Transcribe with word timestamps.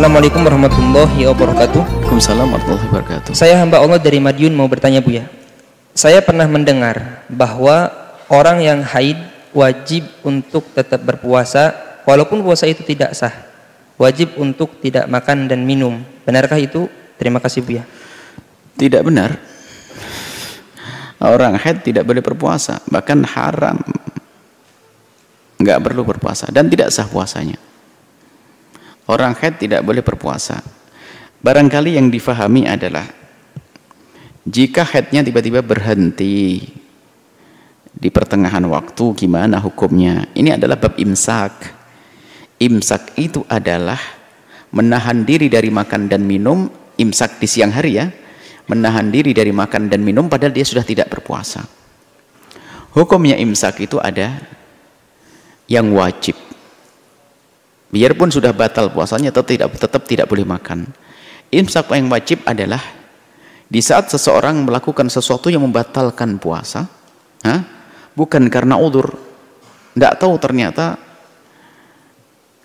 Assalamualaikum 0.00 0.40
warahmatullahi 0.48 1.28
wabarakatuh. 1.28 1.82
Waalaikumsalam 1.84 2.48
warahmatullahi 2.48 2.88
wabarakatuh. 2.88 3.32
Saya 3.36 3.60
hamba 3.60 3.84
Allah 3.84 4.00
dari 4.00 4.16
Madiun 4.16 4.56
mau 4.56 4.64
bertanya 4.64 5.04
Buya. 5.04 5.28
Saya 5.92 6.24
pernah 6.24 6.48
mendengar 6.48 7.20
bahwa 7.28 7.92
orang 8.32 8.64
yang 8.64 8.80
haid 8.80 9.20
wajib 9.52 10.08
untuk 10.24 10.72
tetap 10.72 11.04
berpuasa 11.04 11.76
walaupun 12.08 12.40
puasa 12.40 12.64
itu 12.64 12.80
tidak 12.80 13.12
sah. 13.12 13.44
Wajib 14.00 14.40
untuk 14.40 14.80
tidak 14.80 15.04
makan 15.04 15.52
dan 15.52 15.68
minum. 15.68 16.00
Benarkah 16.24 16.56
itu? 16.56 16.88
Terima 17.20 17.36
kasih 17.36 17.60
Buya. 17.60 17.84
Tidak 18.80 19.04
benar. 19.04 19.36
Orang 21.20 21.60
haid 21.60 21.84
tidak 21.84 22.08
boleh 22.08 22.24
berpuasa, 22.24 22.80
bahkan 22.88 23.20
haram. 23.20 23.76
Enggak 25.60 25.84
perlu 25.84 26.08
berpuasa 26.08 26.48
dan 26.48 26.72
tidak 26.72 26.88
sah 26.88 27.04
puasanya. 27.04 27.68
Orang 29.10 29.34
haid 29.34 29.58
tidak 29.58 29.82
boleh 29.82 30.06
berpuasa. 30.06 30.62
Barangkali 31.42 31.98
yang 31.98 32.14
difahami 32.14 32.70
adalah 32.70 33.02
jika 34.46 34.86
haidnya 34.86 35.26
tiba-tiba 35.26 35.66
berhenti 35.66 36.62
di 37.90 38.08
pertengahan 38.08 38.62
waktu 38.70 39.04
gimana 39.18 39.58
hukumnya? 39.58 40.30
Ini 40.30 40.54
adalah 40.54 40.78
bab 40.78 40.94
imsak. 40.94 41.74
Imsak 42.62 43.18
itu 43.18 43.42
adalah 43.50 43.98
menahan 44.70 45.26
diri 45.26 45.50
dari 45.50 45.74
makan 45.74 46.06
dan 46.06 46.22
minum, 46.22 46.70
imsak 46.94 47.42
di 47.42 47.50
siang 47.50 47.74
hari 47.74 47.98
ya. 47.98 48.06
Menahan 48.70 49.10
diri 49.10 49.34
dari 49.34 49.50
makan 49.50 49.90
dan 49.90 50.06
minum 50.06 50.30
padahal 50.30 50.54
dia 50.54 50.62
sudah 50.62 50.86
tidak 50.86 51.10
berpuasa. 51.10 51.66
Hukumnya 52.94 53.34
imsak 53.42 53.82
itu 53.82 53.98
ada 53.98 54.38
yang 55.66 55.90
wajib 55.98 56.49
biarpun 57.90 58.30
sudah 58.30 58.54
batal 58.54 58.90
puasanya 58.94 59.34
tetap 59.34 59.46
tidak 59.50 59.68
tetap 59.76 60.02
tidak 60.06 60.26
boleh 60.30 60.46
makan. 60.46 60.88
Imsak 61.50 61.90
yang 61.90 62.06
wajib 62.06 62.46
adalah 62.46 62.78
di 63.70 63.82
saat 63.82 64.10
seseorang 64.10 64.66
melakukan 64.66 65.10
sesuatu 65.10 65.50
yang 65.50 65.62
membatalkan 65.62 66.38
puasa 66.38 66.86
ha? 67.46 67.56
bukan 68.14 68.46
karena 68.50 68.78
udur. 68.78 69.14
Tidak 69.90 70.14
tahu 70.22 70.38
ternyata 70.38 70.94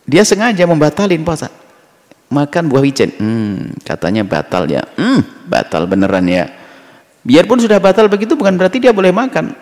dia 0.06 0.22
sengaja 0.22 0.70
membatalin 0.70 1.26
puasa. 1.26 1.50
Makan 2.30 2.70
buah 2.70 2.82
wijen. 2.82 3.10
Hmm, 3.18 3.58
katanya 3.86 4.26
batal 4.26 4.70
ya. 4.70 4.86
Hmm, 4.98 5.22
batal 5.46 5.86
beneran 5.90 6.26
ya. 6.26 6.50
Biarpun 7.26 7.58
sudah 7.58 7.82
batal 7.82 8.06
begitu 8.06 8.38
bukan 8.38 8.54
berarti 8.58 8.78
dia 8.78 8.94
boleh 8.94 9.10
makan. 9.10 9.54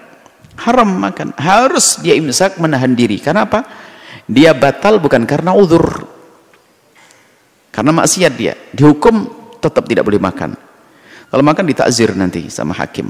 Haram 0.59 0.89
makan. 0.99 1.31
Harus 1.39 1.99
dia 2.03 2.15
imsak 2.15 2.59
menahan 2.59 2.91
diri. 2.91 3.19
Karena 3.19 3.47
apa 3.47 3.63
dia 4.27 4.55
batal 4.55 4.99
bukan 4.99 5.27
karena 5.27 5.51
uzur. 5.55 6.07
Karena 7.73 7.91
maksiat 7.91 8.33
dia. 8.37 8.53
Dihukum 8.71 9.27
tetap 9.57 9.89
tidak 9.89 10.05
boleh 10.05 10.21
makan. 10.21 10.53
Kalau 11.33 11.43
makan 11.43 11.65
ditakzir 11.65 12.13
nanti 12.13 12.45
sama 12.53 12.77
hakim. 12.77 13.09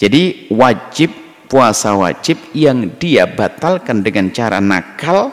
Jadi 0.00 0.48
wajib 0.48 1.12
puasa 1.52 1.92
wajib 1.92 2.40
yang 2.56 2.88
dia 2.96 3.28
batalkan 3.28 4.00
dengan 4.00 4.32
cara 4.32 4.56
nakal 4.56 5.28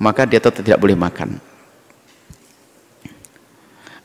maka 0.00 0.24
dia 0.24 0.40
tetap 0.40 0.64
tidak 0.64 0.80
boleh 0.80 0.96
makan. 0.96 1.36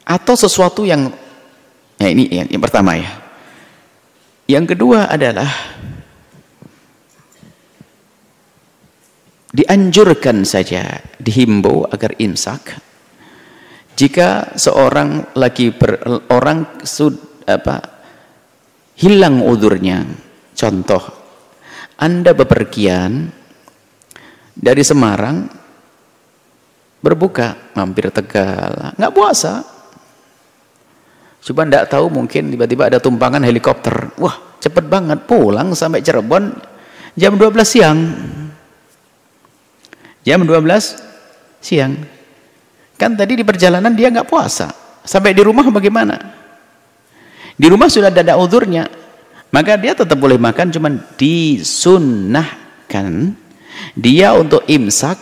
Atau 0.04 0.36
sesuatu 0.36 0.84
yang 0.84 1.10
ya 1.96 2.12
ini 2.12 2.28
yang, 2.28 2.48
yang 2.52 2.62
pertama 2.62 3.00
ya. 3.00 3.10
Yang 4.46 4.76
kedua 4.76 5.10
adalah 5.10 5.50
dianjurkan 9.56 10.44
saja 10.44 11.00
dihimbau 11.16 11.88
agar 11.88 12.20
imsak. 12.20 12.76
Jika 13.96 14.60
seorang 14.60 15.40
lagi 15.40 15.72
ber, 15.72 16.04
orang 16.28 16.84
sud, 16.84 17.16
apa 17.48 17.80
hilang 19.00 19.40
udurnya 19.40 20.04
contoh 20.52 21.04
anda 21.96 22.36
bepergian 22.36 23.32
dari 24.52 24.84
Semarang 24.84 25.48
berbuka 27.00 27.72
mampir 27.80 28.12
Tegal 28.12 28.92
nggak 29.00 29.14
puasa. 29.16 29.64
Coba 31.46 31.62
ndak 31.70 31.88
tahu 31.94 32.10
mungkin 32.10 32.52
tiba-tiba 32.52 32.90
ada 32.90 33.00
tumpangan 33.00 33.46
helikopter. 33.48 34.12
Wah 34.20 34.60
cepet 34.60 34.90
banget 34.92 35.24
pulang 35.24 35.72
sampai 35.72 36.02
Cirebon 36.04 36.52
jam 37.16 37.38
12 37.38 37.64
siang 37.64 38.00
jam 40.26 40.42
12 40.42 41.62
siang. 41.62 41.94
Kan 42.98 43.14
tadi 43.14 43.40
di 43.40 43.46
perjalanan 43.46 43.94
dia 43.94 44.10
nggak 44.10 44.28
puasa. 44.28 44.74
Sampai 45.06 45.38
di 45.38 45.46
rumah 45.46 45.64
bagaimana? 45.70 46.18
Di 47.56 47.70
rumah 47.70 47.88
sudah 47.88 48.12
ada 48.12 48.36
udurnya 48.36 49.06
maka 49.56 49.80
dia 49.80 49.96
tetap 49.96 50.20
boleh 50.20 50.36
makan 50.36 50.68
cuman 50.68 51.00
disunnahkan 51.16 53.32
dia 53.96 54.36
untuk 54.36 54.68
imsak 54.68 55.16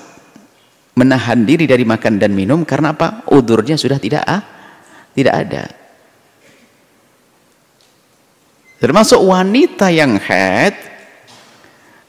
menahan 0.97 1.45
diri 1.45 1.69
dari 1.69 1.85
makan 1.85 2.17
dan 2.17 2.33
minum 2.33 2.65
karena 2.65 2.97
apa? 2.97 3.21
Udurnya 3.29 3.77
sudah 3.77 4.01
tidak 4.01 4.25
ah, 4.25 4.41
tidak 5.13 5.37
ada. 5.37 5.69
Termasuk 8.81 9.21
wanita 9.21 9.93
yang 9.93 10.17
haid 10.17 10.92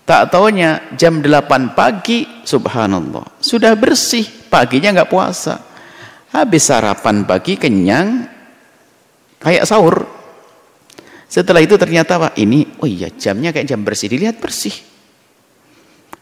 tak 0.04 0.32
taunya 0.32 0.92
jam 0.96 1.20
8 1.20 1.72
pagi 1.72 2.28
subhanallah. 2.44 3.40
Sudah 3.40 3.72
bersih 3.76 4.24
paginya 4.52 5.00
nggak 5.00 5.10
puasa. 5.10 5.60
Habis 6.30 6.68
sarapan 6.68 7.24
pagi 7.24 7.56
kenyang 7.56 8.28
kayak 9.40 9.64
sahur. 9.64 10.04
Setelah 11.28 11.64
itu 11.64 11.74
ternyata 11.74 12.20
pak 12.20 12.38
ini 12.38 12.78
oh 12.78 12.86
iya 12.86 13.10
jamnya 13.10 13.50
kayak 13.50 13.66
jam 13.66 13.80
bersih 13.82 14.12
dilihat 14.12 14.38
bersih. 14.38 14.74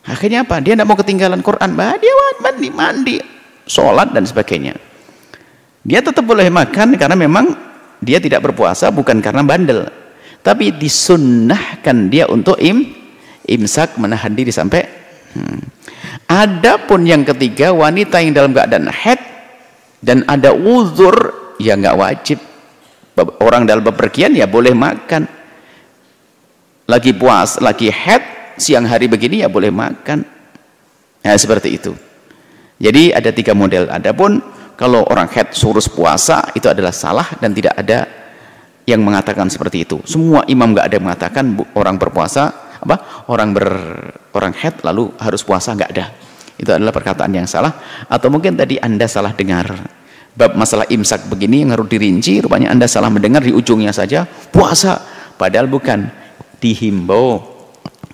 Akhirnya 0.02 0.42
apa? 0.42 0.58
Dia 0.58 0.74
tidak 0.74 0.88
mau 0.88 0.98
ketinggalan 0.98 1.42
Quran. 1.42 1.78
Bah 1.78 1.94
dia 1.98 2.12
mandi 2.42 2.68
mandi 2.70 3.16
sholat 3.66 4.10
dan 4.14 4.26
sebagainya. 4.26 4.74
Dia 5.82 5.98
tetap 5.98 6.22
boleh 6.22 6.46
makan 6.46 6.94
karena 6.94 7.18
memang 7.18 7.54
dia 7.98 8.22
tidak 8.22 8.46
berpuasa 8.50 8.90
bukan 8.94 9.18
karena 9.18 9.42
bandel. 9.42 9.90
Tapi 10.42 10.74
disunnahkan 10.74 12.10
dia 12.10 12.26
untuk 12.26 12.58
im 12.58 13.01
imsak 13.48 13.98
menahan 13.98 14.32
diri 14.34 14.54
sampai 14.54 14.82
hmm. 15.34 15.60
adapun 16.30 17.06
yang 17.06 17.26
ketiga 17.26 17.74
wanita 17.74 18.22
yang 18.22 18.32
dalam 18.34 18.52
keadaan 18.54 18.86
head 18.90 19.32
dan 20.02 20.26
ada 20.26 20.50
uzur 20.50 21.14
ya 21.62 21.78
nggak 21.78 21.96
wajib. 21.96 22.38
Orang 23.38 23.68
dalam 23.68 23.86
bepergian 23.86 24.34
ya 24.34 24.50
boleh 24.50 24.74
makan. 24.74 25.28
Lagi 26.90 27.14
puas 27.14 27.62
lagi 27.62 27.86
head 27.86 28.56
siang 28.58 28.84
hari 28.84 29.06
begini 29.06 29.46
ya 29.46 29.48
boleh 29.48 29.70
makan. 29.70 30.26
Nah 31.22 31.36
seperti 31.38 31.78
itu. 31.78 31.94
Jadi 32.82 33.14
ada 33.14 33.30
tiga 33.30 33.54
model. 33.54 33.86
Adapun 33.86 34.42
kalau 34.74 35.06
orang 35.06 35.30
head 35.30 35.54
suruh 35.54 35.84
puasa 35.86 36.50
itu 36.58 36.66
adalah 36.66 36.90
salah 36.90 37.30
dan 37.38 37.54
tidak 37.54 37.78
ada 37.78 38.10
yang 38.82 38.98
mengatakan 39.06 39.46
seperti 39.46 39.86
itu. 39.86 40.02
Semua 40.02 40.42
imam 40.50 40.74
nggak 40.74 40.86
ada 40.90 40.94
yang 40.98 41.06
mengatakan 41.06 41.44
orang 41.78 41.94
berpuasa 41.94 42.71
apa? 42.82 43.26
Orang 43.30 43.54
ber 43.54 43.66
orang 44.34 44.52
head 44.58 44.82
lalu 44.82 45.14
harus 45.22 45.46
puasa 45.46 45.72
nggak 45.72 45.90
ada. 45.94 46.06
Itu 46.58 46.70
adalah 46.74 46.90
perkataan 46.94 47.30
yang 47.30 47.46
salah. 47.46 47.72
Atau 48.10 48.28
mungkin 48.28 48.58
tadi 48.58 48.78
anda 48.78 49.06
salah 49.06 49.34
dengar. 49.34 49.70
Bab 50.32 50.56
masalah 50.56 50.88
imsak 50.88 51.28
begini 51.28 51.62
yang 51.62 51.76
harus 51.76 51.86
dirinci 51.92 52.40
rupanya 52.40 52.72
anda 52.72 52.88
salah 52.88 53.12
mendengar 53.12 53.44
di 53.44 53.52
ujungnya 53.52 53.94
saja 53.94 54.26
puasa. 54.26 54.98
Padahal 55.38 55.70
bukan. 55.70 56.22
Dihimbau. 56.62 57.42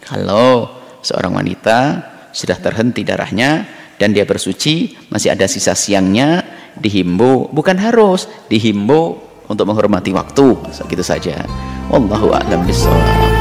Kalau 0.00 0.80
seorang 1.04 1.36
wanita 1.36 2.00
sudah 2.32 2.56
terhenti 2.56 3.04
darahnya 3.04 3.68
dan 4.00 4.16
dia 4.16 4.24
bersuci 4.24 4.96
masih 5.12 5.37
ada 5.37 5.44
sisa 5.44 5.76
siangnya 5.76 6.40
dihimbau. 6.81 7.52
Bukan 7.52 7.76
harus 7.76 8.25
dihimbau 8.48 9.20
untuk 9.52 9.69
menghormati 9.69 10.16
waktu. 10.16 10.72
Segitu 10.72 11.04
saja. 11.04 11.44
Wallahu 11.93 12.32
a'lam 12.32 12.64
bishawab 12.64 13.38